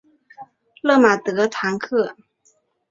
[0.81, 2.15] 勒马德唐克。